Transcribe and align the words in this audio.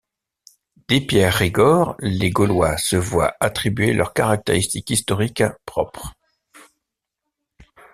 Dès 0.87 0.99
Pierre 1.01 1.35
Rigord, 1.35 1.95
les 1.99 2.31
Gaulois 2.31 2.75
se 2.77 2.95
voient 2.95 3.35
attribuer 3.39 3.93
leurs 3.93 4.15
caractéristiques 4.15 4.89
historiques 4.89 5.43
propres. 5.63 6.15